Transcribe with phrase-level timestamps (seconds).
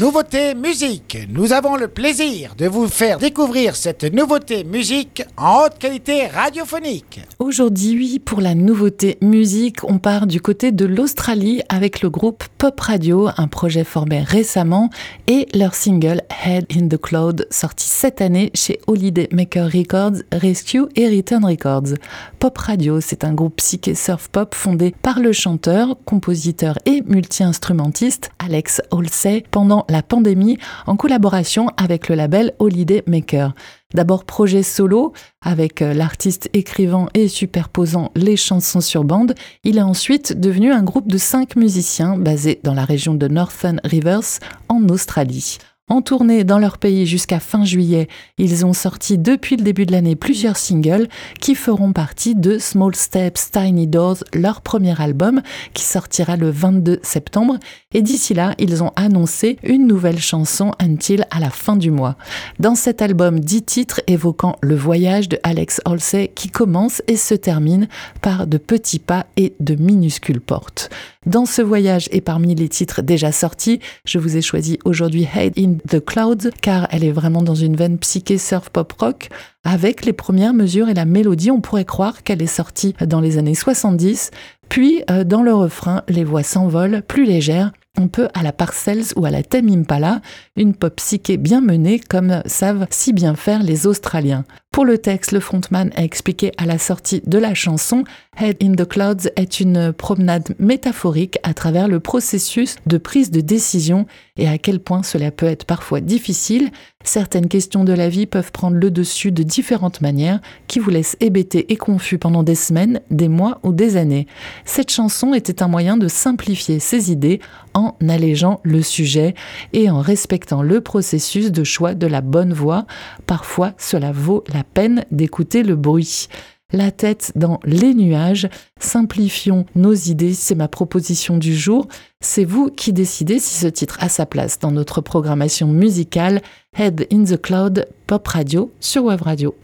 [0.00, 1.18] Nouveauté musique.
[1.28, 7.20] Nous avons le plaisir de vous faire découvrir cette nouveauté musique en haute qualité radiophonique.
[7.40, 12.78] Aujourd'hui, pour la nouveauté musique, on part du côté de l'Australie avec le groupe Pop
[12.78, 14.88] Radio, un projet formé récemment,
[15.26, 20.84] et leur single Head in the Cloud, sorti cette année chez Holiday Maker Records, Rescue
[20.94, 21.94] et Return Records.
[22.38, 28.30] Pop Radio, c'est un groupe psyché surf pop fondé par le chanteur, compositeur et multi-instrumentiste
[28.38, 33.54] Alex Halsey pendant la pandémie en collaboration avec le label Holiday Maker.
[33.94, 39.82] D'abord projet solo avec euh, l'artiste écrivant et superposant les chansons sur bande, il est
[39.82, 44.86] ensuite devenu un groupe de cinq musiciens basés dans la région de Northern Rivers en
[44.88, 45.58] Australie.
[45.90, 49.92] En tournée dans leur pays jusqu'à fin juillet, ils ont sorti depuis le début de
[49.92, 51.08] l'année plusieurs singles
[51.40, 55.40] qui feront partie de Small Steps, Tiny Doors, leur premier album
[55.72, 57.56] qui sortira le 22 septembre.
[57.94, 62.16] Et d'ici là, ils ont annoncé une nouvelle chanson Until à la fin du mois.
[62.58, 67.34] Dans cet album, dix titres évoquant le voyage de Alex Halsey qui commence et se
[67.34, 67.88] termine
[68.20, 70.90] par de petits pas et de minuscules portes.
[71.28, 75.58] Dans ce voyage et parmi les titres déjà sortis, je vous ai choisi aujourd'hui Head
[75.58, 79.28] in the Clouds car elle est vraiment dans une veine psyché surf pop rock.
[79.62, 83.36] Avec les premières mesures et la mélodie, on pourrait croire qu'elle est sortie dans les
[83.36, 84.30] années 70.
[84.70, 89.12] Puis, euh, dans le refrain, les voix s'envolent, plus légères, un peu à la Parcells
[89.16, 90.22] ou à la Tame Impala,
[90.56, 94.44] une pop psyché bien menée comme savent si bien faire les Australiens.
[94.70, 98.04] Pour le texte, le frontman a expliqué à la sortie de la chanson
[98.40, 103.40] Head in the Clouds est une promenade métaphorique à travers le processus de prise de
[103.40, 106.70] décision et à quel point cela peut être parfois difficile.
[107.02, 111.16] Certaines questions de la vie peuvent prendre le dessus de différentes manières qui vous laissent
[111.20, 114.28] hébétés et confus pendant des semaines, des mois ou des années.
[114.64, 117.40] Cette chanson était un moyen de simplifier ses idées
[117.74, 119.34] en allégeant le sujet
[119.72, 122.86] et en respectant le processus de choix de la bonne voix.
[123.26, 126.28] Parfois, cela vaut la peine d'écouter le bruit.
[126.70, 128.48] La tête dans les nuages,
[128.78, 131.88] simplifions nos idées, c'est ma proposition du jour.
[132.20, 136.42] C'est vous qui décidez si ce titre a sa place dans notre programmation musicale
[136.76, 139.54] Head in the Cloud Pop Radio sur Web Radio.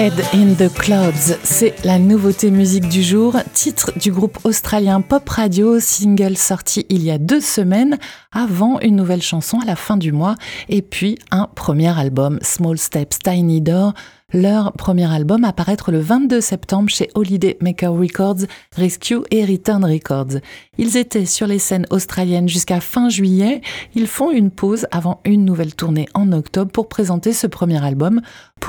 [0.00, 5.28] Head in the Clouds, c'est la nouveauté musique du jour, titre du groupe australien Pop
[5.28, 7.98] Radio, single sorti il y a deux semaines,
[8.32, 10.36] avant une nouvelle chanson à la fin du mois,
[10.70, 13.92] et puis un premier album, Small Steps Tiny Door,
[14.32, 20.40] leur premier album apparaître le 22 septembre chez Holiday Maker Records, Rescue et Return Records.
[20.78, 23.60] Ils étaient sur les scènes australiennes jusqu'à fin juillet.
[23.94, 28.20] Ils font une pause avant une nouvelle tournée en octobre pour présenter ce premier album.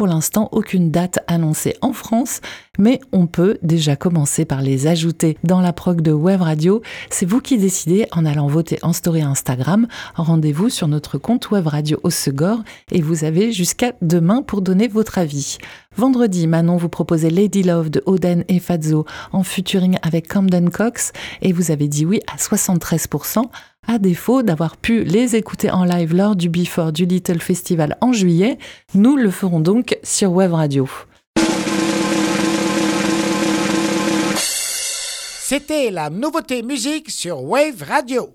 [0.02, 2.42] Pour l'instant, aucune date annoncée en France,
[2.80, 6.82] mais on peut déjà commencer par les ajouter dans la prog de Web Radio.
[7.12, 9.86] C'est vous qui décidez en allant voter en story Instagram.
[10.16, 15.20] Rendez-vous sur notre compte Web Radio Segor et vous avez jusqu'à demain pour donner votre
[15.20, 15.60] avis.
[15.96, 21.12] Vendredi, Manon vous proposait Lady Love de Oden et Fazzo en featuring avec Camden Cox
[21.44, 23.44] et vous avez dit oui à 73%,
[23.88, 28.14] à défaut d'avoir pu les écouter en live lors du Before du Little Festival en
[28.14, 28.58] juillet.
[28.94, 30.88] Nous le ferons donc sur Web Radio.
[35.44, 38.30] C'était la nouveauté musique sur Wave Radio.